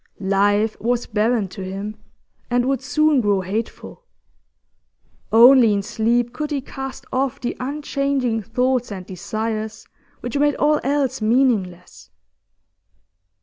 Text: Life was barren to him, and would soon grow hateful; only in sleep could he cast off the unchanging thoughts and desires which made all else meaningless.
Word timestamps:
Life 0.33 0.75
was 0.79 1.05
barren 1.05 1.47
to 1.49 1.61
him, 1.63 1.95
and 2.49 2.65
would 2.65 2.81
soon 2.81 3.21
grow 3.21 3.41
hateful; 3.41 4.01
only 5.31 5.73
in 5.73 5.83
sleep 5.83 6.33
could 6.33 6.49
he 6.49 6.59
cast 6.59 7.05
off 7.13 7.39
the 7.39 7.55
unchanging 7.59 8.41
thoughts 8.41 8.91
and 8.91 9.05
desires 9.05 9.85
which 10.21 10.39
made 10.39 10.55
all 10.55 10.79
else 10.83 11.21
meaningless. 11.21 12.09